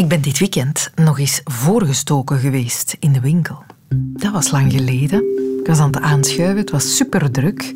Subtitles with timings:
[0.00, 3.64] Ik ben dit weekend nog eens voorgestoken geweest in de winkel.
[3.94, 5.22] Dat was lang geleden.
[5.60, 7.72] Ik was aan het aanschuiven, het was super druk.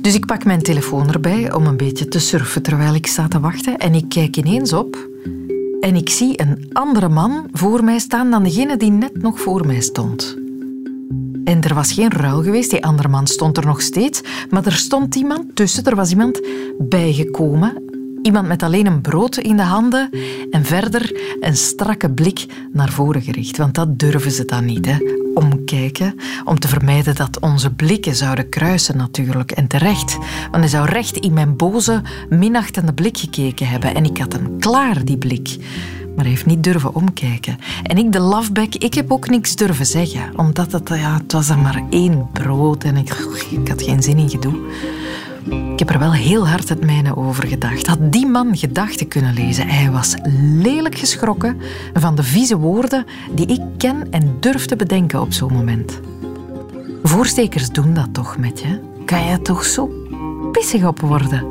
[0.00, 3.40] Dus ik pak mijn telefoon erbij om een beetje te surfen terwijl ik sta te
[3.40, 3.78] wachten.
[3.78, 5.08] En ik kijk ineens op
[5.80, 9.66] en ik zie een andere man voor mij staan dan degene die net nog voor
[9.66, 10.36] mij stond.
[11.44, 14.72] En er was geen ruil geweest, die andere man stond er nog steeds, maar er
[14.72, 16.40] stond iemand tussen, er was iemand
[16.78, 17.93] bijgekomen
[18.24, 20.10] Iemand met alleen een brood in de handen
[20.50, 23.56] en verder een strakke blik naar voren gericht.
[23.56, 24.96] Want dat durven ze dan niet, hè?
[25.34, 26.14] omkijken,
[26.44, 29.50] om te vermijden dat onze blikken zouden kruisen natuurlijk.
[29.50, 30.18] En terecht,
[30.50, 33.94] want hij zou recht in mijn boze, minachtende blik gekeken hebben.
[33.94, 35.56] En ik had hem klaar, die blik.
[36.14, 37.58] Maar hij heeft niet durven omkijken.
[37.82, 40.32] En ik, de loveback, ik heb ook niks durven zeggen.
[40.36, 44.18] Omdat het, ja, het was dan maar één brood en ik, ik had geen zin
[44.18, 44.56] in gedoe.
[45.44, 47.86] Ik heb er wel heel hard het mijne over gedacht.
[47.86, 49.68] Had die man gedachten kunnen lezen?
[49.68, 50.14] Hij was
[50.62, 51.60] lelijk geschrokken
[51.94, 56.00] van de vieze woorden die ik ken en durf te bedenken op zo'n moment.
[57.02, 58.80] Voorstekers doen dat toch met je?
[59.04, 59.90] Kan je toch zo
[60.52, 61.46] pissig op worden?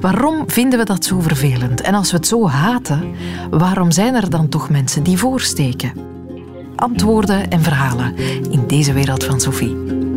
[0.00, 1.80] Waarom vinden we dat zo vervelend?
[1.80, 3.14] En als we het zo haten,
[3.50, 5.92] waarom zijn er dan toch mensen die voorsteken?
[6.76, 8.16] Antwoorden en verhalen
[8.50, 9.76] in deze wereld van Sophie.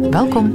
[0.10, 0.54] Welkom.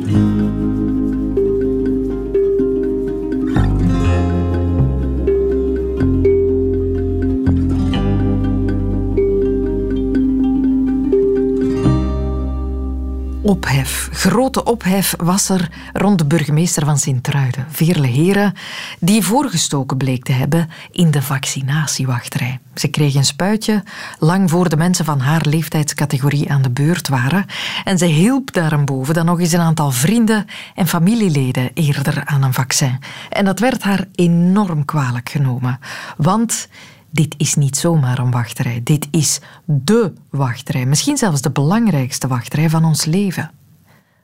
[13.47, 14.09] Ophef.
[14.13, 18.53] Grote ophef was er rond de burgemeester van Sint-Truiden, Veerle Heren,
[19.01, 22.59] die voorgestoken bleek te hebben in de vaccinatiewachtrij.
[22.75, 23.83] Ze kreeg een spuitje
[24.19, 27.47] lang voor de mensen van haar leeftijdscategorie aan de beurt waren
[27.85, 32.55] en ze hielp daarboven dan nog eens een aantal vrienden en familieleden eerder aan een
[32.55, 32.99] vaccin.
[33.31, 35.79] En dat werd haar enorm kwalijk genomen,
[36.17, 36.69] want
[37.11, 38.81] dit is niet zomaar een wachtrij.
[38.85, 40.87] Dit is dé wachtrij.
[40.87, 43.51] Misschien zelfs de belangrijkste wachtrij van ons leven.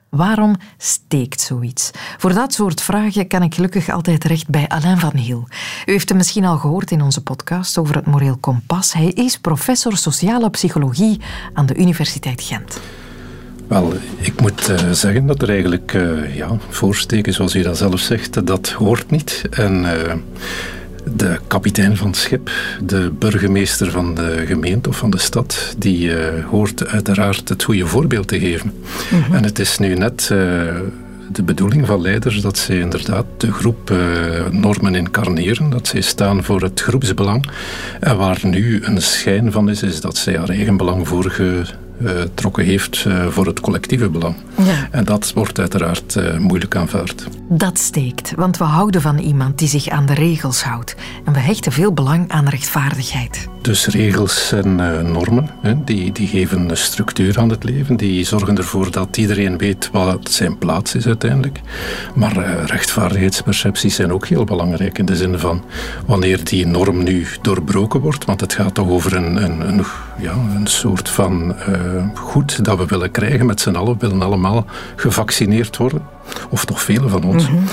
[0.09, 1.91] Waarom steekt zoiets?
[2.17, 5.47] Voor dat soort vragen kan ik gelukkig altijd terecht bij Alain van Hiel.
[5.85, 8.93] U heeft hem misschien al gehoord in onze podcast over het moreel kompas.
[8.93, 11.19] Hij is professor sociale psychologie
[11.53, 12.79] aan de Universiteit Gent.
[13.67, 17.99] Wel, ik moet uh, zeggen dat er eigenlijk uh, ja, voorsteken, zoals u dat zelf
[17.99, 19.41] zegt, dat hoort niet.
[19.49, 20.13] En uh,
[21.15, 22.51] de kapitein van het schip,
[22.83, 27.87] de burgemeester van de gemeente of van de stad, die uh, hoort uiteraard het goede
[27.87, 28.73] voorbeeld te geven.
[29.11, 29.33] Mhm.
[29.33, 30.39] En het is nu net uh,
[31.31, 33.97] de bedoeling van leiders dat zij inderdaad de groep uh,
[34.51, 37.49] normen incarneren, dat zij staan voor het groepsbelang.
[37.99, 41.07] En waar nu een schijn van is, is dat zij haar eigen belang
[42.03, 44.35] voorgetrokken heeft voor het collectieve belang.
[44.57, 44.87] Ja.
[44.91, 47.27] En dat wordt uiteraard moeilijk aanvaard.
[47.49, 50.95] Dat steekt, want we houden van iemand die zich aan de regels houdt.
[51.25, 53.47] En we hechten veel belang aan rechtvaardigheid.
[53.61, 54.75] Dus regels en
[55.11, 57.97] normen, hè, die, die geven een structuur aan het leven.
[57.97, 61.59] Die zorgen ervoor dat iedereen weet wat zijn plaats is uiteindelijk.
[62.15, 65.63] Maar rechtvaardigheidspercepties zijn ook heel belangrijk in de zin van
[66.05, 68.25] wanneer die norm nu doorbroken wordt.
[68.25, 69.85] Want het gaat toch over een, een, een
[70.19, 73.93] ja, een soort van uh, goed dat we willen krijgen met z'n allen.
[73.93, 74.65] We willen allemaal
[74.95, 76.01] gevaccineerd worden
[76.49, 77.49] of toch vele van ons.
[77.49, 77.63] Mm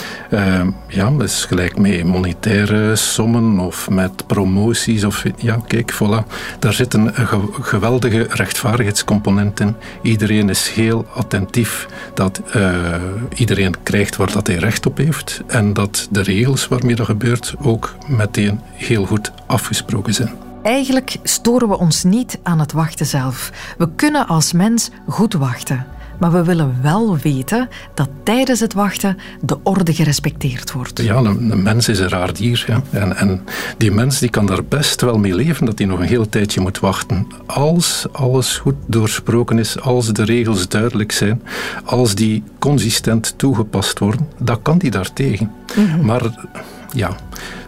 [0.88, 5.04] ja, dat is gelijk met monetaire sommen of met promoties.
[5.04, 6.26] Of, ja, kijk, voilà.
[6.58, 7.12] Daar zit een
[7.60, 9.76] geweldige rechtvaardigheidscomponent in.
[10.02, 12.94] Iedereen is heel attentief dat uh,
[13.34, 15.42] iedereen krijgt waar dat hij recht op heeft.
[15.46, 20.49] En dat de regels waarmee dat gebeurt ook meteen heel goed afgesproken zijn.
[20.62, 23.52] Eigenlijk storen we ons niet aan het wachten zelf.
[23.78, 25.86] We kunnen als mens goed wachten.
[26.18, 31.02] Maar we willen wel weten dat tijdens het wachten de orde gerespecteerd wordt.
[31.02, 32.64] Ja, een, mens is een raar dier.
[32.66, 32.82] Ja.
[32.90, 33.44] En, en
[33.76, 36.60] die mens die kan daar best wel mee leven dat hij nog een heel tijdje
[36.60, 37.26] moet wachten.
[37.46, 41.42] Als alles goed doorsproken is, als de regels duidelijk zijn,
[41.84, 45.52] als die consistent toegepast worden, dan kan die daartegen.
[45.76, 46.22] Mm Maar
[46.92, 47.16] ja,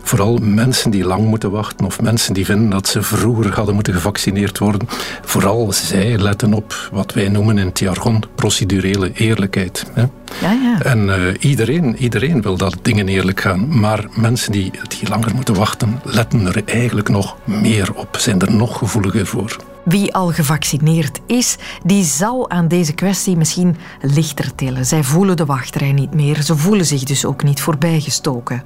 [0.03, 3.95] vooral mensen die lang moeten wachten of mensen die vinden dat ze vroeger hadden moeten
[3.95, 4.89] gevaccineerd worden,
[5.23, 9.87] vooral zij letten op wat wij noemen in het jargon procedurele eerlijkheid.
[9.93, 10.03] Hè.
[10.41, 10.83] Ja, ja.
[10.83, 15.55] En uh, iedereen, iedereen wil dat dingen eerlijk gaan, maar mensen die, die langer moeten
[15.55, 19.57] wachten, letten er eigenlijk nog meer op, zijn er nog gevoeliger voor.
[19.85, 24.87] Wie al gevaccineerd is, die zal aan deze kwestie misschien lichter tillen.
[24.87, 28.63] Zij voelen de wachtrij niet meer, ze voelen zich dus ook niet voorbijgestoken.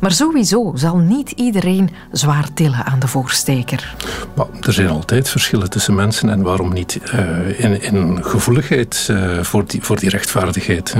[0.00, 3.94] Maar sowieso zal niet iedereen zwaar tillen aan de voorsteker.
[4.34, 9.42] Maar er zijn altijd verschillen tussen mensen en waarom niet uh, in, in, gevoeligheid uh,
[9.42, 10.94] voor, die, voor die rechtvaardigheid.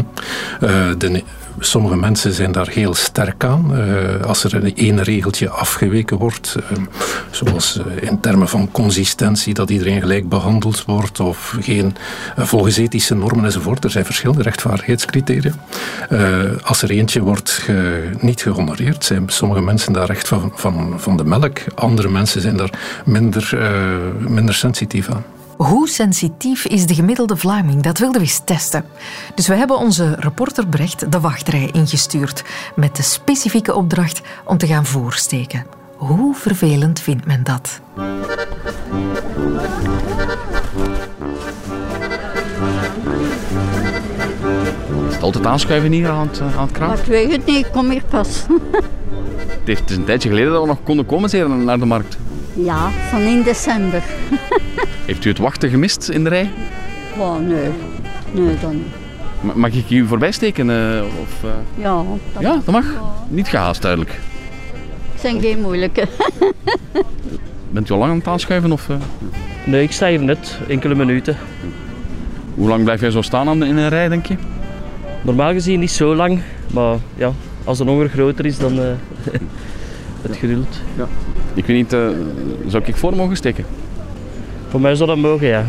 [0.61, 1.23] Uh, de,
[1.59, 3.79] sommige mensen zijn daar heel sterk aan.
[3.79, 6.79] Uh, als er een ene regeltje afgeweken wordt, uh,
[7.31, 11.97] zoals uh, in termen van consistentie, dat iedereen gelijk behandeld wordt, of geen,
[12.37, 13.85] volgens ethische normen enzovoort.
[13.85, 15.53] Er zijn verschillende rechtvaardigheidscriteria.
[16.63, 17.69] als er eentje wordt
[18.19, 21.59] niet gehonoreerd, zijn sommige mensen daar echt van, van, van de melk.
[21.75, 23.59] Andere mensen zijn daar minder,
[24.19, 25.25] minder sensitief aan.
[25.61, 27.83] Hoe sensitief is de gemiddelde Vlaming?
[27.83, 28.85] Dat wilden we eens testen.
[29.35, 32.45] Dus we hebben onze reporter Brecht de wachtrij ingestuurd
[32.77, 35.67] met de specifieke opdracht om te gaan voorsteken.
[35.97, 37.81] Hoe vervelend vindt men dat?
[45.09, 46.99] Is het altijd aanschuiven hier aan het, aan het kraan?
[46.99, 48.47] Ik weet het niet, ik kom hier pas.
[49.65, 52.19] het, is een tijdje geleden dat we nog konden komen naar de markt.
[52.55, 54.03] Ja, van in december.
[55.07, 56.51] Heeft u het wachten gemist in de rij?
[57.19, 57.71] Oh, nee.
[58.33, 59.57] Nee, dan niet.
[59.57, 60.69] Mag ik u voorbij steken?
[60.69, 61.51] Uh, of, uh...
[61.75, 62.03] Ja.
[62.33, 62.85] Dat ja, dat mag.
[63.29, 64.21] Niet gehaast, duidelijk.
[65.13, 66.07] Het zijn geen moeilijke.
[67.71, 68.73] Bent u al lang aan het aanschuiven?
[68.73, 68.97] Of, uh...
[69.65, 70.59] Nee, ik sta hier net.
[70.69, 71.37] Enkele minuten.
[72.55, 74.37] Hoe lang blijf jij zo staan in een rij, denk je?
[75.23, 76.41] Normaal gezien niet zo lang.
[76.73, 77.33] Maar ja,
[77.65, 78.79] als de honger groter is, dan
[80.23, 80.81] het geduld.
[80.97, 81.09] Ja.
[81.55, 81.91] Ik weet niet,
[82.67, 83.65] zou ik voor mogen steken?
[84.69, 85.65] Voor mij zou dat mogen, ja.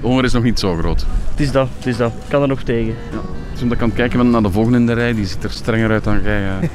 [0.00, 1.06] De honger is nog niet zo groot.
[1.30, 2.12] Het is dat, het is dat.
[2.12, 2.94] Ik kan er nog tegen.
[3.10, 3.20] Ja.
[3.52, 5.44] Dus omdat ik aan het kijken ben naar de volgende in de rij, die ziet
[5.44, 6.40] er strenger uit dan jij.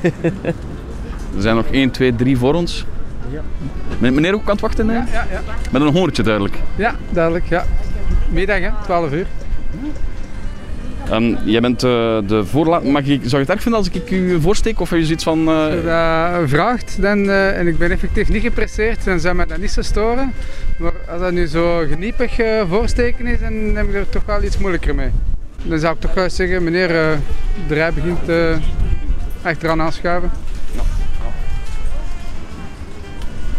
[1.35, 2.85] er zijn nog 1, 2, 3 voor ons.
[3.31, 3.41] Ja.
[3.97, 4.87] Meneer ook aan het wachten?
[4.87, 4.95] Hè?
[4.95, 5.41] Ja, ja, ja.
[5.71, 6.59] Met een hongertje duidelijk.
[6.75, 7.45] Ja, duidelijk.
[7.49, 7.65] Ja.
[8.29, 8.69] Middag, hè?
[8.83, 9.27] 12 uur.
[11.11, 11.89] Um, jij bent uh,
[12.27, 12.83] de voorlaat.
[12.83, 14.79] Mag ik, zou je het erg vinden als ik u voorsteek?
[14.79, 15.39] Of heb je zoiets van.
[15.49, 15.55] Uh...
[15.55, 15.81] Als je
[16.39, 19.71] dat vraagt dan, uh, en ik ben effectief niet gepresseerd, dan zou mij dat niet
[19.71, 20.33] zo storen.
[20.77, 22.31] Maar als dat nu zo geniepig
[22.69, 25.09] voorsteken is, dan heb ik er toch wel iets moeilijker mee.
[25.63, 26.87] Dan zou ik toch wel zeggen, meneer,
[27.67, 28.19] de rij begint
[29.41, 30.31] achteraan aanschuiven.
[30.75, 30.81] Ja.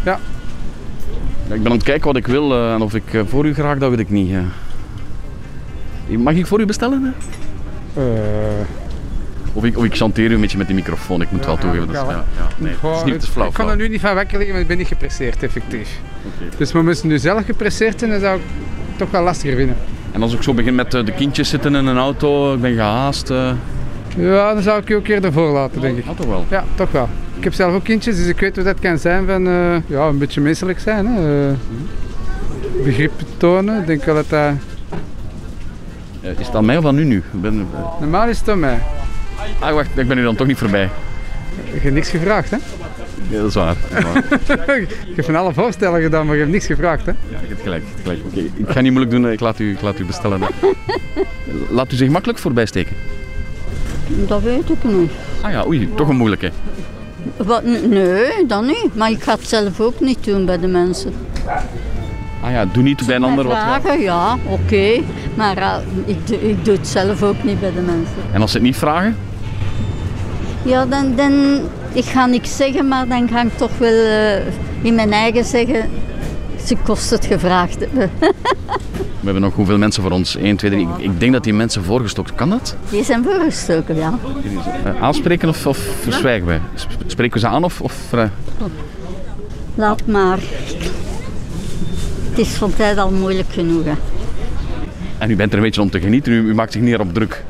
[0.05, 0.19] ja.
[1.55, 3.91] Ik ben aan het kijken wat ik wil en of ik voor u graag, dat
[3.91, 4.37] weet ik niet.
[6.09, 7.15] Mag ik voor u bestellen?
[7.99, 8.05] Uh...
[9.53, 11.57] Of, ik, of ik chanteer u een beetje met die microfoon, ik moet ja, wel
[11.57, 11.87] toegeven.
[11.87, 13.49] Dat is, ja, ja, nee, het is niet te flauw.
[13.49, 16.01] Ik kan er nu niet van wekken liggen, maar ik ben niet gepresseerd effectief.
[16.37, 16.49] Okay.
[16.59, 18.43] Dus maar mensen nu zelf gepresseerd zijn, dan zou ik
[18.97, 19.77] toch wel lastiger vinden.
[20.13, 22.75] En als ik zo begin met eh, de kindjes zitten in een auto, ik ben
[22.75, 23.31] gehaast.
[23.31, 23.53] Uh...
[24.17, 26.05] Ja, dan zou ik je ook eerder voor laten, denk ik.
[26.05, 26.45] Ja, toch wel?
[26.51, 27.09] Ja, toch wel.
[27.37, 30.07] Ik heb zelf ook kindjes, dus ik weet wat dat kan zijn van uh, ja,
[30.07, 31.07] een beetje menselijk zijn.
[31.07, 31.49] Hè.
[31.49, 31.55] Uh,
[32.85, 34.53] begrip tonen, ik denk wel dat dat eh,
[36.25, 37.23] is het aan mij of aan u nu?
[37.33, 37.69] Ben...
[38.01, 38.79] Normaal is het aan mij.
[39.59, 40.89] Ah, wacht, ik ben u dan toch niet voorbij.
[41.73, 42.57] Je hebt niks gevraagd, hè?
[43.29, 43.77] Ja, dat is waar.
[45.09, 47.13] ik heb van alle voorstellen gedaan, maar je hebt niks gevraagd, hè?
[47.13, 47.85] Ja, je hebt gelijk.
[47.97, 48.21] Je gelijk.
[48.27, 50.41] Oké, ik ga niet moeilijk doen, ik laat u, ik laat u bestellen.
[51.71, 52.97] laat u zich makkelijk voorbij steken?
[54.07, 55.11] Dat weet ik niet.
[55.41, 56.51] Ah ja, oei, toch een moeilijke.
[57.37, 58.95] Wat, nee, dat niet.
[58.95, 61.13] Maar ik ga het zelf ook niet doen bij de mensen.
[62.41, 63.57] Ah ja, doe niet bij een ander wat...
[63.57, 65.03] Vragen, ja, oké.
[65.35, 68.17] Maar uh, ik, ik doe het zelf ook niet bij de mensen.
[68.33, 69.17] En als ze het niet vragen?
[70.63, 71.61] Ja, dan, dan...
[71.93, 74.37] Ik ga niks zeggen, maar dan ga ik toch wel uh,
[74.83, 75.91] in mijn eigen zeggen...
[76.65, 78.11] Ze kost het gevraagd hebben.
[79.21, 80.37] We hebben nog hoeveel mensen voor ons?
[80.37, 80.83] 1, 2, 3.
[80.83, 82.35] Ik, ik denk dat die mensen voorgestoken.
[82.35, 82.77] Kan dat?
[82.91, 84.19] Die zijn voorgestoken, ja.
[84.87, 86.61] Uh, aanspreken of, of verzwijgen wij?
[87.07, 87.81] Spreken we ze aan of...
[87.81, 88.25] of uh...
[89.75, 90.39] Laat maar.
[92.31, 93.85] Het is van tijd al moeilijk genoeg.
[93.85, 93.93] Hè.
[95.19, 97.15] En u bent er een beetje om te genieten, u, u maakt zich niet op
[97.15, 97.45] druk?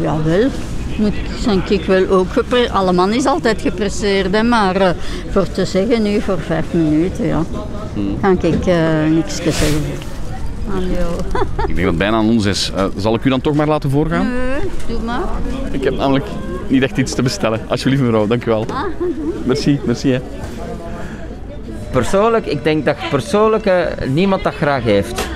[0.00, 0.48] Jawel.
[0.96, 2.72] Moet denk ik wel ook gepresseerd.
[2.72, 4.88] Alle man is altijd gepresseerd, hè, maar uh,
[5.30, 7.42] voor te zeggen nu, voor vijf minuten, ja,
[7.94, 8.20] hmm.
[8.20, 8.76] kan ik uh,
[9.10, 9.82] niks zeggen.
[11.66, 12.72] ik denk dat het bijna aan ons is.
[12.76, 14.26] Uh, zal ik u dan toch maar laten voorgaan?
[14.26, 15.22] Nee, doe maar.
[15.70, 16.26] Ik heb namelijk
[16.66, 17.60] niet echt iets te bestellen.
[17.68, 18.66] Alsjeblieft mevrouw, dank u wel.
[18.70, 18.82] Ah.
[19.44, 20.10] Merci, merci.
[20.10, 20.20] Hè
[21.94, 23.70] persoonlijk, ik denk dat persoonlijk
[24.08, 25.28] niemand dat graag heeft.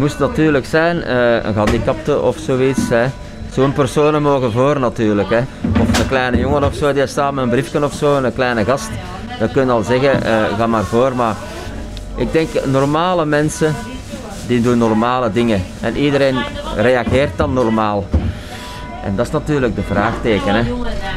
[0.00, 2.80] Moest natuurlijk zijn, uh, een gehandicapte of zoiets.
[3.52, 5.30] Zo'n personen mogen voor natuurlijk.
[5.30, 5.38] Hè.
[5.80, 8.64] Of een kleine jongen of zo, die staat met een briefje of zo, een kleine
[8.64, 8.90] gast.
[9.38, 11.16] Dan kun je al zeggen, uh, ga maar voor.
[11.16, 11.34] Maar
[12.16, 13.74] ik denk, normale mensen,
[14.46, 15.62] die doen normale dingen.
[15.80, 16.36] En iedereen
[16.76, 18.04] reageert dan normaal.
[19.04, 20.54] En dat is natuurlijk de vraagteken.
[20.54, 20.62] Hè.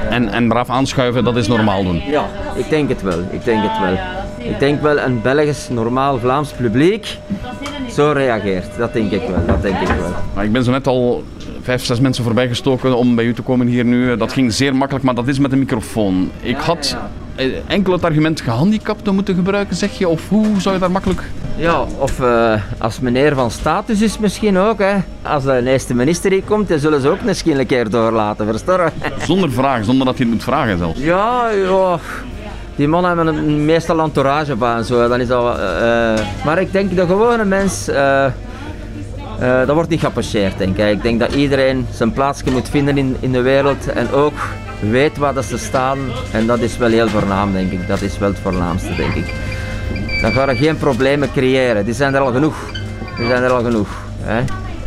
[0.10, 2.02] En, en braaf aanschuiven, dat is normaal doen?
[2.06, 2.26] Ja,
[2.56, 3.20] ik denk het wel.
[3.32, 3.98] Ik denk het wel.
[4.52, 7.18] Ik denk wel een Belgisch normaal Vlaams publiek
[7.94, 8.78] zo reageert.
[8.78, 9.46] Dat denk ik wel.
[9.48, 10.12] Dat denk ik wel.
[10.34, 11.24] Maar ik ben zo net al
[11.62, 14.18] vijf, zes mensen voorbij gestoken om bij u te komen hier nu.
[14.18, 16.32] Dat ging zeer makkelijk, maar dat is met een microfoon.
[16.42, 16.98] Ik had
[17.36, 20.08] eh, enkel het argument gehandicapten moeten gebruiken, zeg je?
[20.08, 21.24] Of hoe zou je daar makkelijk...
[21.56, 24.80] Ja, of uh, als meneer van status is misschien ook.
[24.80, 24.96] Hè.
[25.22, 28.92] Als de eerste minister hier komt, dan zullen ze ook misschien een keer doorlaten, verstaan?
[29.28, 31.00] Zonder vraag, zonder dat hij het moet vragen zelfs.
[31.00, 32.00] Ja, ja.
[32.76, 35.08] Die mannen hebben een, meestal entourage bij en zo.
[35.08, 36.14] Dan is dat, uh,
[36.46, 37.90] maar ik denk de gewone mens...
[37.90, 38.26] Uh,
[39.40, 40.90] dat wordt niet geapprecieerd, denk ik.
[40.90, 44.34] Ik denk dat iedereen zijn plaatsje moet vinden in, in de wereld en ook
[44.80, 45.98] weet waar dat ze staan.
[46.32, 47.88] En dat is wel heel voornaam, denk ik.
[47.88, 49.34] Dat is wel het voornaamste, denk ik.
[50.22, 51.86] Dan ga je geen problemen creëren.
[51.86, 52.56] Die zijn er al genoeg.
[53.18, 53.88] Die zijn er al genoeg.
[54.22, 54.44] Hè?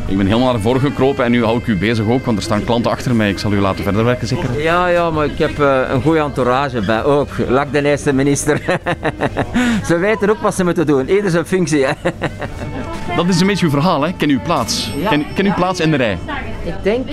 [0.09, 2.43] Ik ben helemaal naar voren gekropen en nu hou ik u bezig ook, want er
[2.43, 3.31] staan klanten achter mij.
[3.31, 4.63] Ik zal u laten verder werken, zeker?
[4.63, 7.29] Ja, ja, maar ik heb uh, een goede entourage bij ook.
[7.49, 8.61] Lak de eerste minister.
[9.89, 11.09] ze weten ook wat ze moeten doen.
[11.09, 11.87] Ieder zijn functie.
[13.17, 14.13] Dat is een beetje uw verhaal, hè?
[14.13, 14.93] Ken uw plaats.
[15.01, 15.09] Ja.
[15.09, 16.19] Ken, ken uw plaats in de rij.
[16.65, 17.09] Ik denk,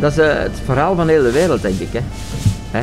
[0.00, 1.88] dat is uh, het verhaal van de hele wereld, denk ik.
[1.92, 2.00] Hè?
[2.70, 2.80] Hè?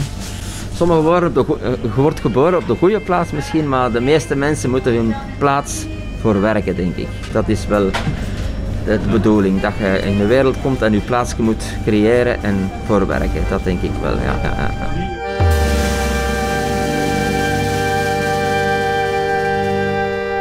[0.76, 4.36] Sommigen worden op de, je wordt geboren op de goede plaats misschien, maar de meeste
[4.36, 5.86] mensen moeten hun plaats
[6.22, 7.08] voor werken, denk ik.
[7.32, 7.90] Dat is wel
[8.98, 13.44] de bedoeling, dat je in de wereld komt en je plaatsje moet creëren en voorwerken.
[13.50, 14.40] Dat denk ik wel, ja.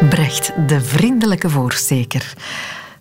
[0.09, 2.35] Brecht, de vriendelijke voorsteker.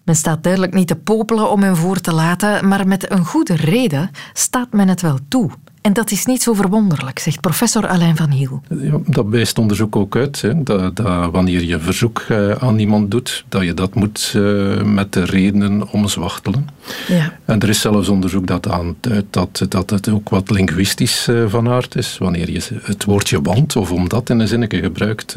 [0.03, 3.55] Men staat duidelijk niet te popelen om hem voor te laten, maar met een goede
[3.55, 5.49] reden staat men het wel toe.
[5.87, 8.61] En dat is niet zo verwonderlijk, zegt professor Alain van Hiel.
[8.81, 10.41] Ja, dat wijst onderzoek ook uit.
[10.41, 14.81] Hè, dat, dat, wanneer je verzoek uh, aan iemand doet, dat je dat moet uh,
[14.83, 16.67] met de redenen omzwachtelen.
[17.07, 17.33] Ja.
[17.45, 21.69] En er is zelfs onderzoek dat aanduidt dat, dat het ook wat linguïstisch uh, van
[21.69, 22.17] aard is.
[22.17, 25.35] Wanneer je het woordje want of omdat in een zinnetje gebruikt,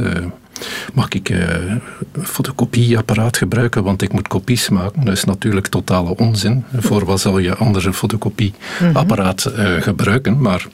[0.95, 1.81] mag ik een
[2.23, 5.05] fotocopieapparaat gebruiken, want ik moet kopies maken.
[5.05, 6.65] Dat is natuurlijk totale onzin.
[6.77, 10.41] Voor wat zal je anders een fotocopieapparaat uh, gebruiken?
[10.41, 10.67] Maar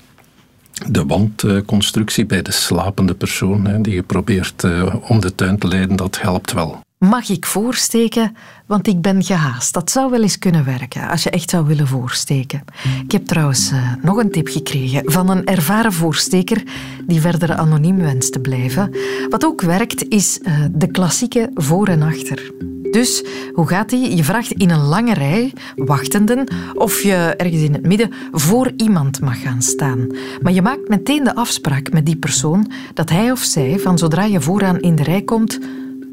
[0.87, 5.97] de wandconstructie bij de slapende persoon, die je probeert uh, om de tuin te leiden,
[5.97, 6.85] dat helpt wel.
[7.09, 8.37] Mag ik voorsteken?
[8.67, 9.75] Want ik ben gehaast.
[9.75, 12.65] Dat zou wel eens kunnen werken als je echt zou willen voorsteken.
[13.05, 16.63] Ik heb trouwens uh, nog een tip gekregen van een ervaren voorsteker
[17.07, 18.95] die verder anoniem wenst te blijven.
[19.31, 22.53] Wat ook werkt is uh, de klassieke voor en achter.
[22.91, 24.17] Dus hoe gaat die?
[24.17, 29.21] Je vraagt in een lange rij wachtenden of je ergens in het midden voor iemand
[29.21, 30.07] mag gaan staan.
[30.43, 34.25] Maar je maakt meteen de afspraak met die persoon dat hij of zij van zodra
[34.25, 35.59] je vooraan in de rij komt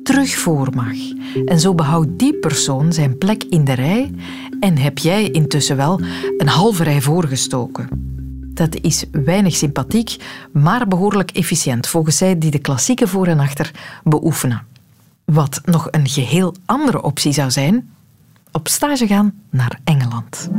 [0.04, 0.96] terug voor mag.
[1.46, 4.12] En zo behoudt die persoon zijn plek in de rij
[4.60, 6.02] en heb jij intussen wel
[6.38, 7.88] een halve rij voorgestoken.
[8.54, 10.16] Dat is weinig sympathiek,
[10.52, 13.72] maar behoorlijk efficiënt volgens zij die de klassieke voor en achter
[14.04, 14.62] beoefenen.
[15.26, 17.90] Wat nog een geheel andere optie zou zijn,
[18.52, 20.50] op stage gaan naar Engeland.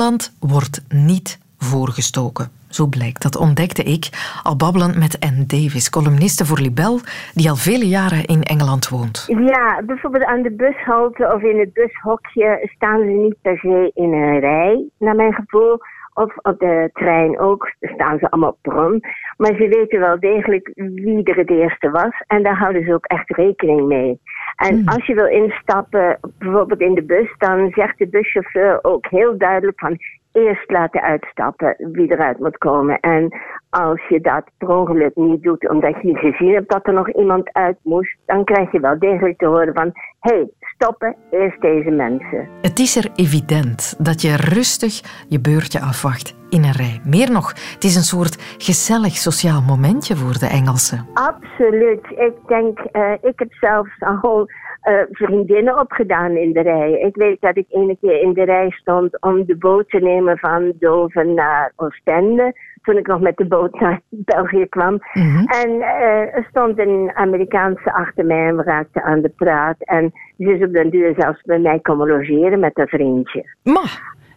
[0.00, 2.48] In Engeland wordt niet voorgestoken.
[2.68, 4.04] Zo blijkt, dat ontdekte ik
[4.42, 7.00] al babbelend met Anne Davis, columniste voor Libel,
[7.34, 9.24] die al vele jaren in Engeland woont.
[9.26, 14.12] Ja, bijvoorbeeld aan de bushalte of in het bushokje staan ze niet per se in
[14.12, 15.78] een rij, naar mijn gevoel.
[16.20, 19.00] Of op de trein ook, staan ze allemaal op bron.
[19.36, 22.22] Maar ze weten wel degelijk wie er het eerste was.
[22.26, 24.20] En daar houden ze ook echt rekening mee.
[24.56, 24.88] En hmm.
[24.88, 29.78] als je wil instappen, bijvoorbeeld in de bus, dan zegt de buschauffeur ook heel duidelijk
[29.78, 29.98] van
[30.32, 33.00] eerst laten uitstappen wie eruit moet komen.
[33.00, 37.12] En als je dat per ongeluk niet doet omdat je gezien hebt dat er nog
[37.12, 41.60] iemand uit moest, dan krijg je wel degelijk te horen van hé, hey, stoppen eerst
[41.60, 42.48] deze mensen.
[42.62, 47.00] Het is er evident dat je rustig je beurtje afwacht in een rij.
[47.04, 51.06] Meer nog, het is een soort gezellig sociaal momentje voor de Engelsen.
[51.14, 52.04] Absoluut.
[52.28, 53.90] Ik denk, uh, ik heb zelfs
[54.22, 54.48] al
[54.88, 56.92] uh, vriendinnen opgedaan in de rij.
[56.92, 60.38] Ik weet dat ik ene keer in de rij stond om de boot te nemen
[60.38, 62.54] van Doven naar Oostende.
[62.82, 64.98] Toen ik nog met de boot naar België kwam.
[65.12, 65.44] Mhm.
[65.46, 69.76] En uh, er stond een Amerikaanse achter mij en we raakten aan de praat.
[69.78, 73.44] En ze is op den duur zelfs bij mij komen logeren met een vriendje.
[73.62, 73.82] Ma,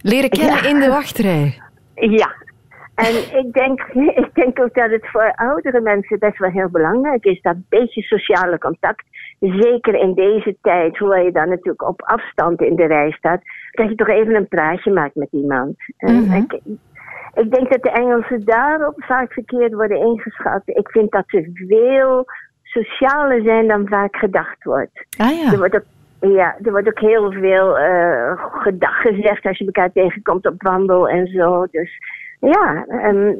[0.01, 1.61] leren kennen in de wachtrij.
[1.95, 2.35] Ja,
[2.95, 3.81] en ik denk,
[4.25, 8.01] ik denk ook dat het voor oudere mensen best wel heel belangrijk is, dat beetje
[8.01, 9.03] sociale contact.
[9.39, 13.89] Zeker in deze tijd, hoewel je dan natuurlijk op afstand in de rij staat, dat
[13.89, 15.75] je toch even een praatje maakt met iemand.
[15.97, 16.47] Mm
[17.33, 20.61] ik denk dat de Engelsen daarop vaak verkeerd worden ingeschat.
[20.65, 22.25] Ik vind dat ze veel
[22.63, 25.05] socialer zijn dan vaak gedacht wordt.
[25.17, 25.51] Ah ja.
[25.51, 25.85] Er wordt ook,
[26.19, 31.09] ja, er wordt ook heel veel uh, gedag gezegd als je elkaar tegenkomt op wandel
[31.09, 31.65] en zo.
[31.71, 31.91] Dus
[32.39, 33.37] ja, um,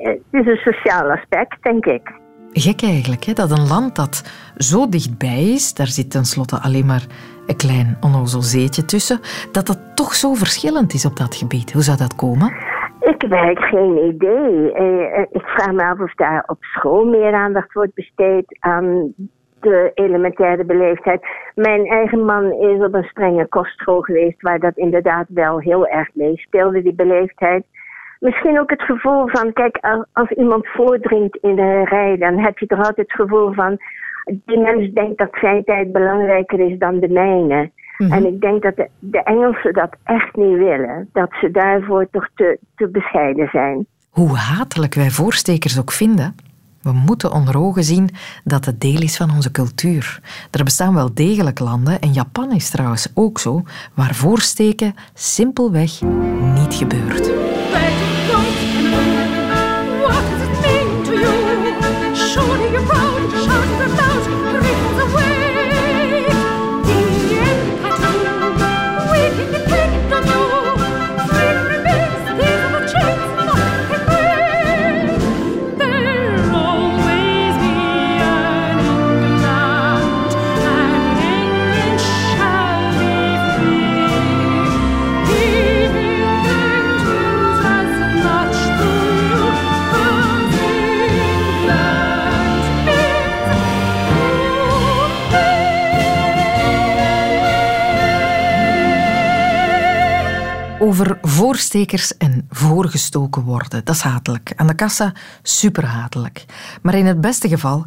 [0.00, 2.12] het is een sociaal aspect, denk ik.
[2.52, 3.32] Gek eigenlijk, hè?
[3.32, 4.22] dat een land dat
[4.56, 7.06] zo dichtbij is, daar zit tenslotte alleen maar
[7.46, 9.20] een klein onnozel zeetje tussen,
[9.52, 11.72] dat dat toch zo verschillend is op dat gebied.
[11.72, 12.73] Hoe zou dat komen?
[13.04, 14.72] Ik heb eigenlijk geen idee.
[14.72, 19.14] Eh, eh, ik vraag me af of daar op school meer aandacht wordt besteed aan
[19.60, 21.26] de elementaire beleefdheid.
[21.54, 26.08] Mijn eigen man is op een strenge kostschool geweest, waar dat inderdaad wel heel erg
[26.14, 27.64] meespeelde, die beleefdheid.
[28.20, 29.78] Misschien ook het gevoel van, kijk,
[30.12, 33.78] als iemand voordringt in een rij, dan heb je toch altijd het gevoel van,
[34.24, 37.70] die mens denkt dat zijn tijd belangrijker is dan de mijne.
[37.98, 38.12] Mhm.
[38.12, 41.08] En ik denk dat de, de, Engelsen dat echt niet willen.
[41.12, 43.86] Dat ze daarvoor toch te, te bescheiden zijn.
[44.10, 46.34] Hoe hatelijk wij voorstekers ook vinden,
[46.82, 48.10] we moeten onder ogen zien
[48.44, 50.20] dat het deel is van onze cultuur.
[50.50, 53.62] Er bestaan wel degelijk landen, en Japan is trouwens ook zo,
[53.94, 56.00] waar voorsteken simpelweg
[56.54, 57.32] niet gebeurt.
[100.94, 103.84] Over voorstekers en voorgestoken worden.
[103.84, 104.52] Dat is hatelijk.
[104.56, 106.44] Aan de kassa super hatelijk.
[106.82, 107.84] Maar in het beste geval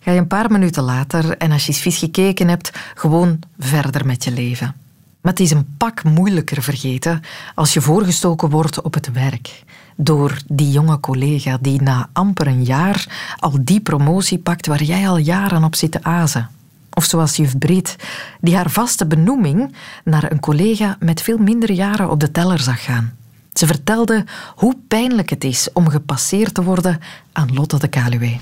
[0.00, 4.06] ga je een paar minuten later en als je eens vies gekeken hebt, gewoon verder
[4.06, 4.74] met je leven.
[5.20, 7.20] Maar het is een pak moeilijker vergeten
[7.54, 9.64] als je voorgestoken wordt op het werk.
[9.96, 15.08] Door die jonge collega die na amper een jaar al die promotie pakt waar jij
[15.08, 16.48] al jaren op zit te azen.
[16.94, 17.96] Of zoals juf Breed,
[18.40, 19.74] die haar vaste benoeming
[20.04, 23.16] naar een collega met veel minder jaren op de teller zag gaan.
[23.52, 27.00] Ze vertelde hoe pijnlijk het is om gepasseerd te worden
[27.32, 28.36] aan Lotte de Kaluwe.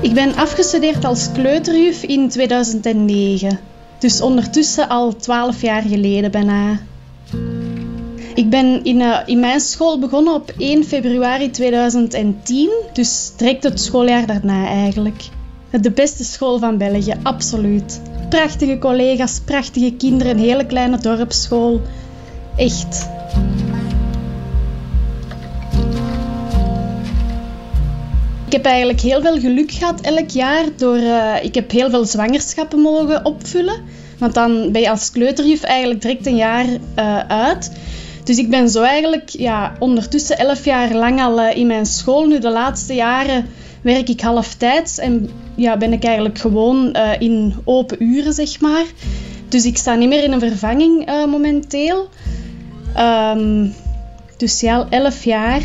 [0.00, 3.58] Ik ben afgestudeerd als kleuterjuf in 2009.
[3.98, 6.78] Dus ondertussen al 12 jaar geleden bijna.
[8.34, 13.80] Ik ben in, uh, in mijn school begonnen op 1 februari 2010, dus direct het
[13.80, 15.28] schooljaar daarna eigenlijk.
[15.70, 18.00] De beste school van België, absoluut.
[18.28, 21.80] Prachtige collega's, prachtige kinderen, een hele kleine dorpsschool.
[22.56, 23.08] Echt.
[28.46, 30.64] Ik heb eigenlijk heel veel geluk gehad elk jaar.
[30.76, 33.82] Door, uh, ik heb heel veel zwangerschappen mogen opvullen.
[34.18, 37.72] Want dan ben je als kleuterjuf eigenlijk direct een jaar uh, uit.
[38.24, 42.26] Dus ik ben zo eigenlijk ja, ondertussen elf jaar lang al uh, in mijn school.
[42.26, 43.46] Nu de laatste jaren
[43.82, 48.84] werk ik halftijds en ja, ben ik eigenlijk gewoon uh, in open uren, zeg maar.
[49.48, 52.08] Dus ik sta niet meer in een vervanging uh, momenteel.
[52.98, 53.74] Um,
[54.36, 55.62] dus ja, elf jaar.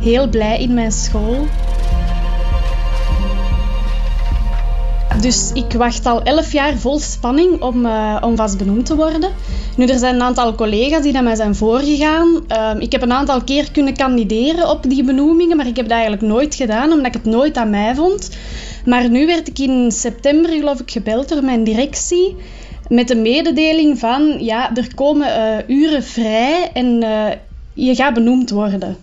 [0.00, 1.46] Heel blij in mijn school.
[5.20, 9.30] Dus ik wacht al elf jaar vol spanning om, uh, om vast benoemd te worden.
[9.76, 12.44] Nu, er zijn een aantal collega's die naar mij zijn voorgegaan.
[12.48, 15.94] Uh, ik heb een aantal keer kunnen kandideren op die benoemingen, maar ik heb dat
[15.94, 18.30] eigenlijk nooit gedaan, omdat ik het nooit aan mij vond.
[18.84, 22.36] Maar nu werd ik in september, geloof ik, gebeld door mijn directie
[22.88, 27.30] met de mededeling van, ja, er komen uh, uren vrij en uh,
[27.72, 28.96] je gaat benoemd worden.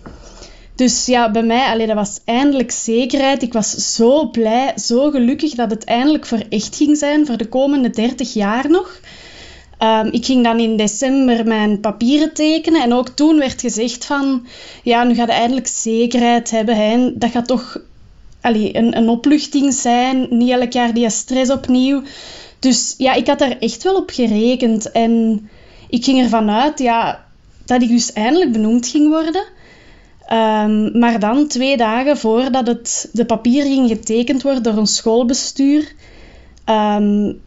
[0.74, 3.42] Dus ja, bij mij, allee, dat was eindelijk zekerheid.
[3.42, 7.48] Ik was zo blij, zo gelukkig dat het eindelijk voor echt ging zijn, voor de
[7.48, 9.00] komende 30 jaar nog.
[9.78, 14.46] Um, ik ging dan in december mijn papieren tekenen en ook toen werd gezegd van,
[14.82, 16.76] ja, nu gaat je eindelijk zekerheid hebben.
[16.76, 17.12] Hè.
[17.18, 17.80] Dat gaat toch
[18.42, 22.02] een, een opluchting zijn, niet elk jaar die stress opnieuw.
[22.58, 25.48] Dus ja, ik had daar echt wel op gerekend en
[25.88, 27.24] ik ging ervan uit ja,
[27.64, 29.44] dat ik dus eindelijk benoemd ging worden.
[30.32, 35.92] Um, maar dan, twee dagen voordat het, de papier ging getekend worden door een schoolbestuur,
[36.66, 37.40] um,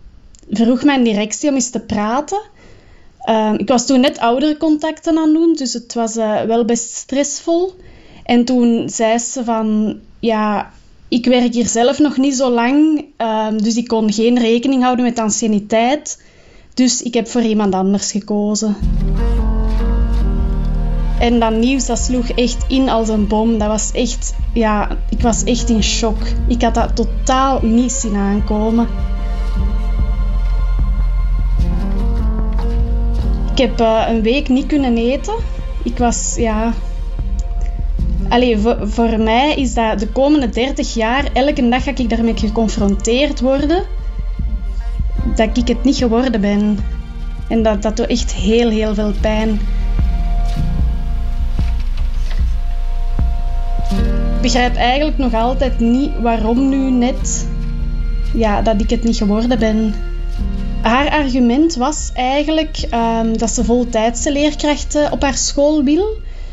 [0.49, 2.41] vroeg mijn directie om eens te praten.
[3.29, 6.93] Um, ik was toen net ouderencontacten aan het doen, dus het was uh, wel best
[6.93, 7.73] stressvol.
[8.23, 10.71] En toen zei ze van, ja,
[11.15, 13.06] ik werk hier zelf nog niet zo lang,
[13.63, 16.23] dus ik kon geen rekening houden met anciëniteit.
[16.73, 18.75] Dus ik heb voor iemand anders gekozen.
[21.19, 23.58] En dat nieuws dat sloeg echt in als een bom.
[23.58, 26.17] Dat was echt, ja, ik was echt in shock.
[26.47, 28.88] Ik had dat totaal niet zien aankomen.
[33.51, 35.36] Ik heb uh, een week niet kunnen eten.
[35.84, 36.73] Ik was, ja...
[38.82, 43.84] Voor, mij is dat de komende 30 jaar, elke dag ga ik daarmee geconfronteerd worden
[45.36, 46.78] dat ik het niet geworden ben.
[47.48, 49.50] En dat, dat doet echt heel, heel veel pijn.
[54.36, 57.48] Ik begrijp eigenlijk nog altijd niet waarom nu net
[58.34, 59.93] ja, dat ik het niet geworden ben.
[60.82, 66.06] Haar argument was eigenlijk um, dat ze voltijdse leerkrachten op haar school wil.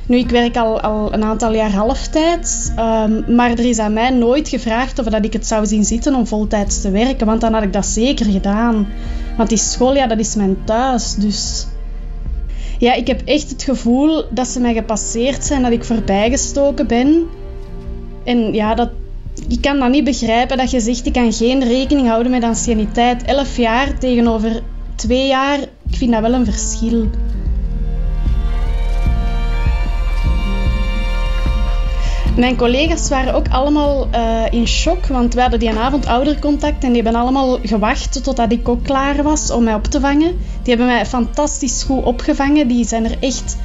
[0.07, 4.11] Nu, ik werk al, al een aantal jaar halftijd, um, maar er is aan mij
[4.11, 7.53] nooit gevraagd of dat ik het zou zien zitten om voltijds te werken, want dan
[7.53, 8.89] had ik dat zeker gedaan.
[9.37, 11.67] Want die school, ja, dat is mijn thuis, dus...
[12.79, 17.27] Ja, ik heb echt het gevoel dat ze mij gepasseerd zijn, dat ik voorbijgestoken ben.
[18.25, 18.91] En ja, dat,
[19.49, 23.25] ik kan dat niet begrijpen dat je zegt, ik kan geen rekening houden met anciëniteit.
[23.25, 24.63] Elf jaar tegenover
[24.95, 27.11] twee jaar, ik vind dat wel een verschil.
[32.37, 36.93] Mijn collega's waren ook allemaal uh, in shock, want we hadden die avond oudercontact en
[36.93, 40.39] die hebben allemaal gewacht totdat ik ook klaar was om mij op te vangen.
[40.63, 42.69] Die hebben mij fantastisch goed opgevangen.
[42.69, 43.57] Die zijn er echt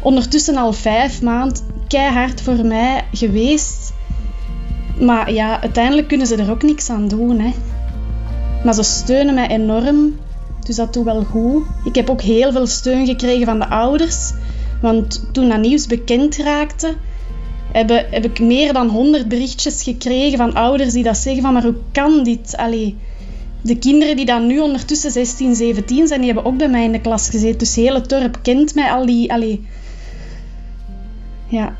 [0.00, 3.92] ondertussen al vijf maanden keihard voor mij geweest.
[5.00, 7.40] Maar ja, uiteindelijk kunnen ze er ook niks aan doen.
[7.40, 7.52] Hè.
[8.64, 10.18] Maar ze steunen mij enorm,
[10.64, 11.64] dus dat doet wel goed.
[11.84, 14.32] Ik heb ook heel veel steun gekregen van de ouders.
[14.80, 16.94] Want toen dat nieuws bekend raakte,
[17.76, 21.62] heb, heb ik meer dan 100 berichtjes gekregen van ouders die dat zeggen van maar
[21.62, 22.56] hoe kan dit?
[22.56, 22.96] Allee,
[23.62, 26.92] de kinderen die dan nu ondertussen 16, 17 zijn, die hebben ook bij mij in
[26.92, 27.58] de klas gezeten.
[27.58, 29.32] Dus heel het dorp kent mij al die...
[29.32, 29.66] Allee,
[31.46, 31.74] ja.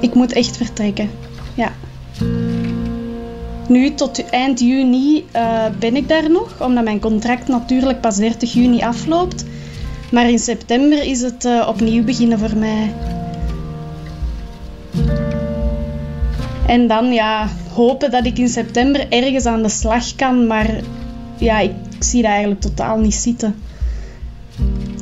[0.00, 1.10] Ik moet echt vertrekken.
[1.54, 1.72] Ja.
[3.68, 8.52] Nu, tot eind juni uh, ben ik daar nog, omdat mijn contract natuurlijk pas 30
[8.52, 9.44] juni afloopt.
[10.10, 12.94] Maar in september is het uh, opnieuw beginnen voor mij.
[16.66, 20.80] En dan ja, hopen dat ik in september ergens aan de slag kan, maar
[21.38, 23.54] ja, ik, ik zie dat eigenlijk totaal niet zitten.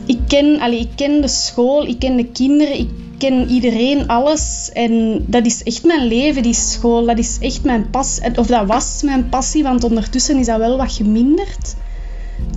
[0.06, 2.90] Ik ken, allee, ik ken de school, ik ken de kinderen, ik
[3.22, 4.70] ken iedereen, alles.
[4.72, 7.06] En dat is echt mijn leven, die school.
[7.06, 8.38] Dat is echt mijn passie.
[8.38, 11.74] Of dat was mijn passie, want ondertussen is dat wel wat geminderd.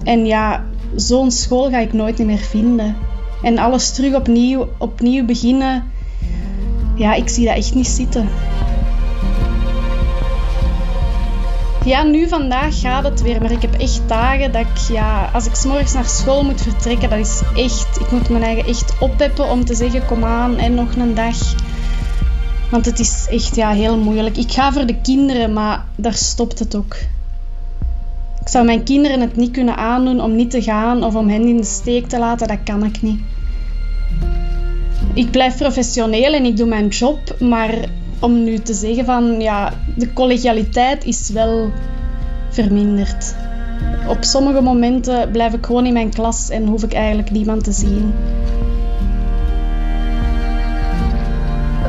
[0.04, 2.95] En ja, zo'n school ga ik nooit meer vinden.
[3.43, 5.84] En alles terug opnieuw, opnieuw beginnen.
[6.95, 8.30] Ja, ik zie dat echt niet zitten.
[11.86, 15.45] Ja, nu vandaag gaat het weer, maar ik heb echt dagen dat ik, ja, als
[15.45, 19.50] ik s'morgens naar school moet vertrekken, dat is echt, ik moet mijn eigen echt oppeppen
[19.50, 21.36] om te zeggen, kom aan, en nog een dag.
[22.71, 24.38] Want het is echt ja, heel moeilijk.
[24.38, 26.95] Ik ga voor de kinderen, maar daar stopt het ook.
[28.41, 31.48] Ik zou mijn kinderen het niet kunnen aandoen om niet te gaan of om hen
[31.48, 33.19] in de steek te laten, dat kan ik niet.
[35.13, 37.74] Ik blijf professioneel en ik doe mijn job, maar
[38.19, 41.71] om nu te zeggen van ja, de collegialiteit is wel
[42.49, 43.36] verminderd.
[44.08, 47.71] Op sommige momenten blijf ik gewoon in mijn klas en hoef ik eigenlijk niemand te
[47.71, 48.13] zien.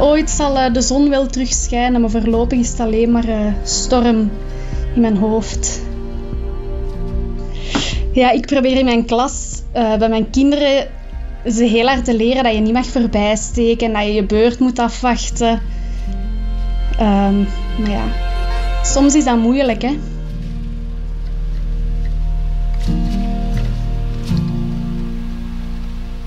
[0.01, 3.47] Ooit zal eh, de zon wel terug schijnen, maar voorlopig is het alleen maar uh,
[3.63, 4.31] storm
[4.95, 5.81] in mijn hoofd.
[8.13, 10.89] Ja, ik probeer in mijn klas uh, bij mijn kinderen
[11.51, 14.79] ze heel hard te leren dat je niet mag voorbijsteken, dat je je beurt moet
[14.79, 15.61] afwachten.
[17.01, 17.47] Um,
[17.79, 18.05] maar ja,
[18.83, 19.99] soms is dat moeilijk, hè.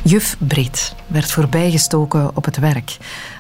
[0.04, 2.98] Juf Brit werd voorbijgestoken op het werk.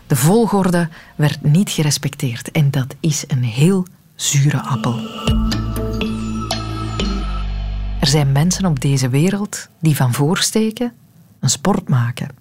[0.07, 4.99] De volgorde werd niet gerespecteerd en dat is een heel zure appel.
[7.99, 10.93] Er zijn mensen op deze wereld die van voorsteken
[11.39, 12.38] een sport maken.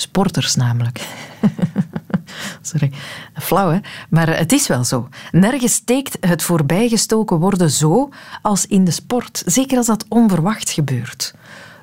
[0.00, 1.00] Sporters namelijk.
[2.62, 2.92] Sorry,
[3.34, 3.78] flauw hè?
[4.08, 5.08] Maar het is wel zo.
[5.30, 8.08] Nergens steekt het voorbijgestoken worden zo
[8.42, 9.42] als in de sport.
[9.46, 11.34] Zeker als dat onverwacht gebeurt.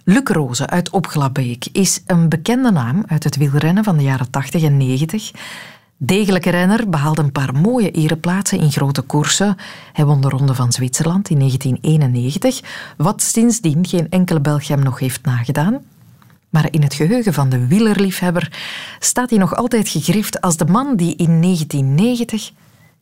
[0.04, 4.64] Luc Roze uit Opglabeek is een bekende naam uit het wielrennen van de jaren 80
[4.64, 5.32] en 90.
[5.98, 9.58] Degelijke renner behaalde een paar mooie ereplaatsen in grote koersen.
[9.94, 12.62] Hij won de Ronde van Zwitserland in 1991,
[12.98, 15.82] wat sindsdien geen enkele Belg hem nog heeft nagedaan.
[16.50, 18.58] Maar in het geheugen van de wielerliefhebber
[19.00, 22.52] staat hij nog altijd gegrift als de man die in 1990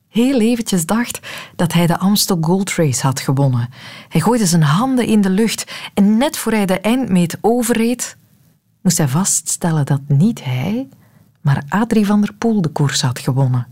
[0.10, 1.20] heel eventjes dacht
[1.56, 3.70] dat hij de Amstel Gold Race had gewonnen.
[4.10, 8.18] Hij gooide zijn handen in de lucht en net voor hij de eindmeet overreed,
[8.82, 10.88] moest hij vaststellen dat niet hij,
[11.42, 13.68] maar Adrie van der Poel de koers had gewonnen.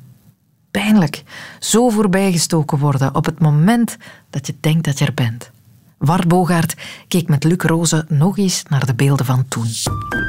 [0.72, 1.24] Pijnlijk,
[1.60, 3.98] zo voorbijgestoken worden op het moment
[4.30, 5.52] dat je denkt dat je er bent.
[6.04, 6.76] Wart Bogaert
[7.08, 9.68] keek met Luc Roze nog eens naar de beelden van toen.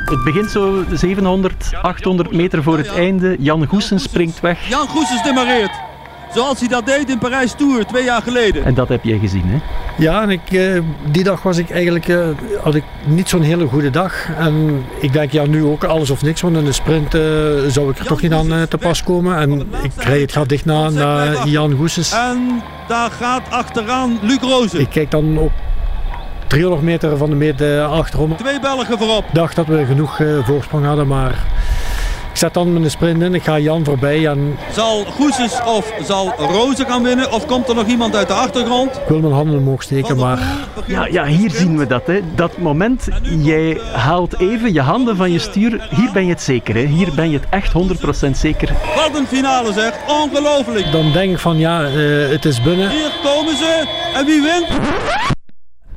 [0.04, 3.36] Het begint zo 700, 800 meter voor het einde.
[3.38, 4.68] Jan Goesen springt weg.
[4.68, 5.93] Jan Goesens demareert.
[6.34, 8.64] Zoals hij dat deed in Parijs Tour twee jaar geleden.
[8.64, 9.58] En dat heb jij gezien, hè?
[9.96, 12.28] Ja, en ik, eh, die dag was ik eigenlijk, eh,
[12.62, 14.28] had ik niet zo'n hele goede dag.
[14.38, 17.20] En ik denk, ja, nu ook alles of niks, want in de sprint eh,
[17.68, 19.36] zou ik er toch niet aan te pas komen.
[19.38, 22.12] En ik rijd het gat dicht na, naar Jan Goesens.
[22.12, 24.80] En daar gaat achteraan Luc Rozen.
[24.80, 25.52] Ik kijk dan op
[26.54, 28.36] 300 meter van de eh, achterom.
[28.36, 29.24] Twee Belgen voorop.
[29.24, 31.44] Ik dacht dat we genoeg eh, voorsprong hadden, maar
[32.34, 33.34] ik zet dan mijn sprint in.
[33.34, 37.32] Ik ga Jan voorbij en Zal Goesens of zal Rozen gaan winnen?
[37.32, 38.96] Of komt er nog iemand uit de achtergrond?
[38.96, 40.38] ik wil mijn handen omhoog steken, maar
[40.86, 42.06] Ja, ja, hier zien we dat.
[42.06, 42.20] Hè.
[42.34, 45.88] Dat moment, jij haalt even je handen van je stuur.
[45.90, 46.74] Hier ben je het zeker.
[46.74, 46.80] Hè.
[46.80, 48.68] Hier ben je het echt 100% zeker.
[48.96, 49.92] Wat een finale zeg.
[50.08, 50.92] Ongelooflijk.
[50.92, 52.90] dan denk ik van ja, eh, het is binnen.
[52.90, 53.84] Hier komen ze.
[54.14, 54.66] En wie wint?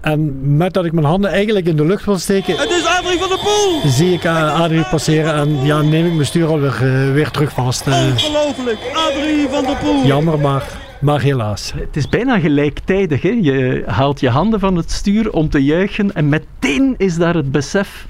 [0.02, 3.19] En met dat ik mijn handen eigenlijk in de lucht wil steken, Het is Adrie
[3.19, 3.91] van der Poel.
[3.91, 7.51] zie ik eh, Adrie passeren en ja, neem ik mijn stuur alweer eh, weer terug
[7.51, 7.87] vast.
[7.87, 8.77] Eh, Ongelooflijk.
[8.93, 10.05] Adrie van der Poel.
[10.05, 10.63] jammer, maar,
[11.01, 11.73] maar helaas.
[11.75, 13.21] Het is bijna gelijktijdig.
[13.21, 13.37] Hè.
[13.41, 17.51] Je haalt je handen van het stuur om te juichen en meteen is daar het
[17.51, 18.07] besef.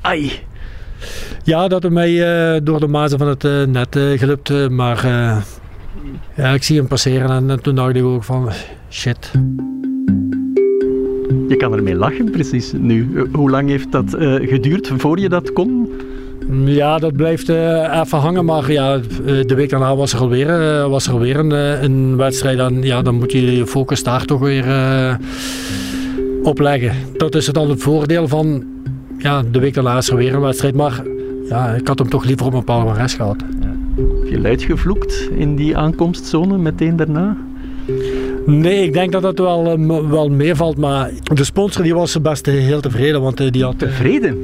[0.00, 0.32] Ai,
[1.44, 2.10] Ja, dat het mij
[2.54, 5.36] eh, door de mazen van het net eh, gelukt, eh, maar eh,
[6.36, 8.50] ja, ik zie hem passeren en, eh, toen dacht ik ook van
[8.90, 9.30] shit.
[11.52, 13.08] Je kan ermee lachen precies nu.
[13.14, 15.90] Eh, Hoe lang heeft dat eh, geduurd voor je dat kon?
[16.64, 19.00] Ja, dat blijft eh, even hangen, maar ja,
[19.46, 21.50] de week daarna was er alweer, eh, was er alweer een,
[21.84, 24.64] een wedstrijd en ja, dan moet je je focus daar toch weer
[26.42, 26.92] op leggen.
[27.16, 28.64] Dat is dan het voordeel van,
[29.18, 31.02] ja, de week daarna is er weer een wedstrijd, maar
[31.48, 33.36] ja, ik had hem toch liever op mijn palmares gehad.
[34.20, 37.36] Heb je luid gevloekt in die aankomstzone meteen daarna?
[38.46, 42.46] Nee, ik denk dat dat wel, eh, wel meevalt, maar de sponsor die was best
[42.46, 43.78] eh, heel tevreden, want eh, die had...
[43.78, 44.38] Tevreden?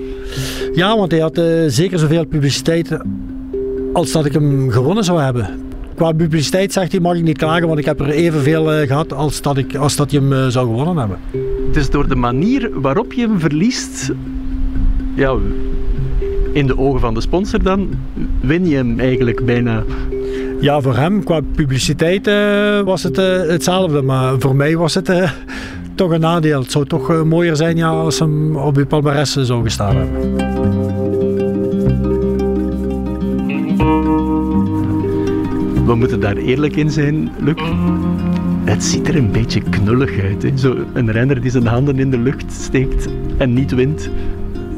[0.75, 2.99] Ja, want hij had zeker zoveel publiciteit
[3.93, 5.69] als dat ik hem gewonnen zou hebben.
[5.95, 9.13] Qua publiciteit zegt hij, mag ik niet klagen, want ik heb er evenveel eh, gehad
[9.13, 11.19] als dat, ik, als dat hij hem zou gewonnen hebben.
[11.73, 14.13] Dus door de manier waarop je hem verliest,
[15.15, 15.37] ja,
[16.53, 17.89] in de ogen van de sponsor dan,
[18.41, 19.85] win je hem eigenlijk bijna.
[20.61, 25.09] Ja, voor hem, qua publiciteit eh, was het eh, hetzelfde, maar voor mij was het
[25.09, 25.31] eh,
[25.94, 26.61] toch een nadeel.
[26.61, 30.37] Het zou toch mooier zijn ja, als hem op uw palmares zou gestaan hebben.
[35.87, 37.62] We moeten daar eerlijk in zijn, Luc.
[38.64, 40.42] Het ziet er een beetje knullig uit.
[40.42, 40.57] Hè?
[40.57, 44.11] Zo een renner die zijn handen in de lucht steekt en niet wint.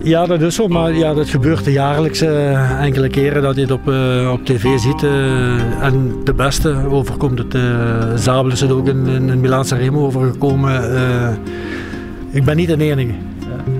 [0.02, 3.70] Ja, dat is zo, maar ja, dat gebeurt jaarlijks eh, enkele keren dat je het
[3.70, 5.02] op, eh, op tv ziet.
[5.02, 7.58] eh, en de beste overkomt het.
[8.14, 10.82] Zabel is het ook in, in, in Milaan Sanremo overgekomen.
[12.30, 13.12] ik ben niet de enige.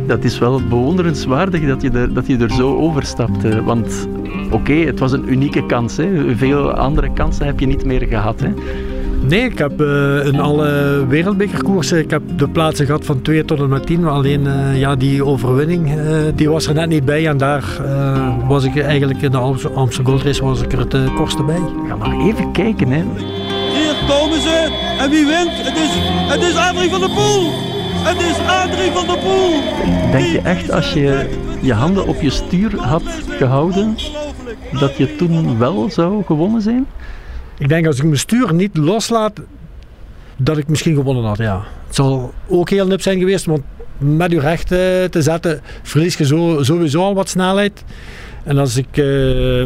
[0.06, 3.62] Dat is wel bewonderenswaardig dat je er, dat je er zo overstapt.
[3.64, 4.08] Want
[4.50, 5.96] oké, het was een unieke kans.
[5.96, 6.36] Hè?
[6.36, 8.40] Veel andere kansen heb je niet meer gehad.
[8.40, 8.48] Hè?
[9.20, 13.58] Nee, ik heb eh, in alle wereldbekerkoersen, ik heb de plaatsen gehad van 2 tot
[13.58, 14.06] en met 10.
[14.06, 16.04] Alleen eh, ja, die overwinning, eh,
[16.34, 17.28] die was er net niet bij.
[17.28, 20.78] En daar eh, was ik eigenlijk in de Amsterdam Amsterdam Gold Race was ik er
[20.78, 21.60] het kortste bij.
[21.88, 22.90] Ga nog even kijken.
[22.90, 23.02] Hè.
[23.72, 24.68] Hier komen ze.
[24.98, 25.50] En wie wint?
[25.52, 25.90] Het is,
[26.28, 27.52] het is Adrie van der Poel.
[28.02, 29.60] Het is Adrie van der Poel.
[30.12, 31.28] Denk je echt als je
[31.60, 33.96] je handen op je stuur had gehouden,
[34.80, 36.86] dat je toen wel zou gewonnen zijn?
[37.60, 39.40] Ik denk als ik mijn stuur niet loslaat,
[40.36, 41.62] dat ik misschien gewonnen had, ja.
[41.86, 43.62] Het zal ook heel nip zijn geweest, want
[43.98, 47.84] met je recht te zetten, verlies je zo, sowieso al wat snelheid.
[48.44, 49.04] En als ik eh,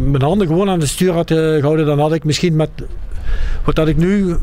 [0.00, 2.70] mijn handen gewoon aan het stuur had eh, gehouden, dan had ik misschien met
[3.64, 4.36] wat dat ik nu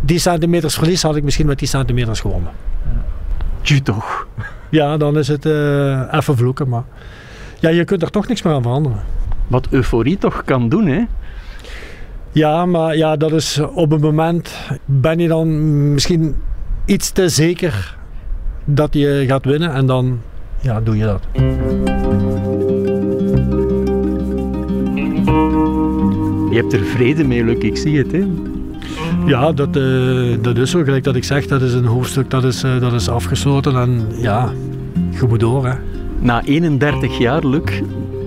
[0.00, 2.52] die centimeters verlies, had ik misschien met die centimeters gewonnen.
[3.62, 4.04] Tju toch.
[4.70, 6.82] Ja, dan is het eh, even vloeken, maar
[7.60, 9.00] ja, je kunt er toch niks meer aan veranderen.
[9.46, 11.02] Wat euforie toch kan doen, hè?
[12.34, 16.34] Ja, maar ja, dat is op een moment ben je dan misschien
[16.84, 17.96] iets te zeker
[18.64, 20.20] dat je gaat winnen en dan
[20.60, 21.22] ja, doe je dat.
[26.50, 28.12] Je hebt er vrede mee, Luc, ik zie het.
[28.12, 28.26] Hè?
[29.26, 30.82] Ja, dat, eh, dat is zo.
[30.82, 34.06] Gelijk dat ik zeg, dat is een hoofdstuk dat is, eh, dat is afgesloten en
[34.16, 34.52] ja,
[35.10, 35.66] je moet door.
[35.66, 35.74] Hè.
[36.18, 37.80] Na 31 jaar, Luc,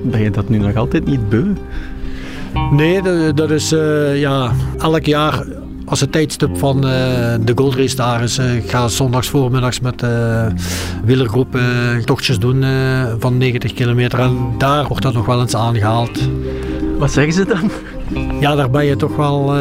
[0.03, 1.53] ben je dat nu nog altijd niet beu?
[2.71, 3.01] Nee,
[3.33, 5.45] dat, is uh, ja, elk jaar
[5.85, 6.91] als het tijdstip van uh,
[7.41, 8.39] de Gold Race daar is.
[8.39, 10.59] Uh, ik ga zondags voormiddags met de uh,
[11.03, 11.59] wielergroep
[12.05, 12.65] tochtjes doen
[13.19, 14.19] van 90 kilometer.
[14.19, 16.19] En daar wordt dat nog wel eens aangehaald.
[16.97, 17.71] Wat zeggen ze dan?
[18.39, 19.53] Ja, daar ben je toch wel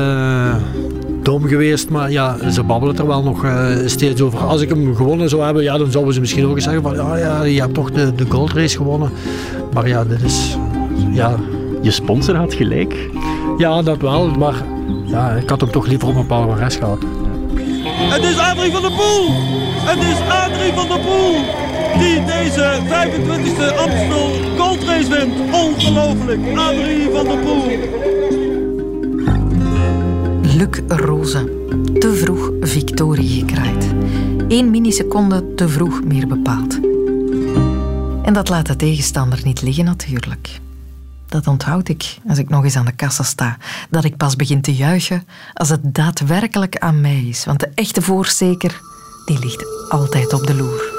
[1.23, 1.91] dom geweest.
[1.91, 3.47] Maar ja, ze babbelen er wel nog
[3.85, 4.39] steeds over.
[4.39, 6.95] Als ik hem gewonnen zou hebben, ja, dan zouden ze misschien ook eens zeggen van
[6.95, 9.11] ja, ja je hebt toch de, de Gold Race gewonnen.
[9.73, 10.57] Maar ja, dit is...
[11.13, 11.37] Ja.
[11.83, 13.11] Je sponsor had gelijk.
[13.59, 14.31] Ja, dat wel.
[14.31, 14.55] Maar
[15.05, 16.99] ja, ik had hem toch liever op een palmares gehad.
[17.99, 19.31] Het is Adrie van der Poel!
[19.79, 21.35] Het is Adrie van der Poel!
[21.99, 25.55] Die deze 25e Amstel Gold Race wint.
[25.55, 26.41] Ongelooflijk!
[26.57, 27.65] Adrie van der Poel!
[30.57, 31.45] Luc Roze.
[31.99, 33.87] Te vroeg victorie gekraaid.
[34.49, 36.81] Eén milliseconde te vroeg meer bepaald.
[38.23, 40.61] En dat laat de tegenstander niet liggen natuurlijk.
[41.29, 43.57] Dat onthoud ik als ik nog eens aan de kassa sta.
[43.91, 47.45] Dat ik pas begin te juichen als het daadwerkelijk aan mij is.
[47.45, 48.81] Want de echte voorsteker,
[49.25, 50.96] die ligt altijd op de loer.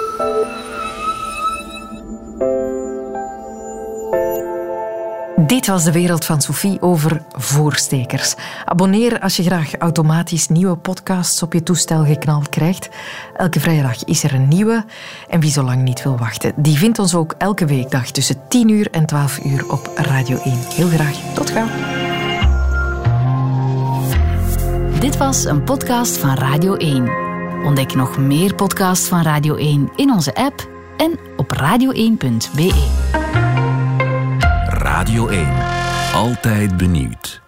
[5.47, 8.35] Dit was de wereld van Sophie over voorstekers.
[8.65, 12.89] Abonneer als je graag automatisch nieuwe podcasts op je toestel geknald krijgt.
[13.37, 14.85] Elke vrijdag is er een nieuwe.
[15.29, 18.69] En wie zo lang niet wil wachten, die vindt ons ook elke weekdag tussen 10
[18.69, 20.57] uur en 12 uur op Radio 1.
[20.75, 21.15] Heel graag.
[21.33, 21.67] Tot gauw.
[24.99, 27.09] Dit was een podcast van Radio 1.
[27.65, 33.46] Ontdek nog meer podcasts van Radio 1 in onze app en op radio1.be.
[34.97, 35.47] Radio 1.
[36.13, 37.46] Altijd benieuwd.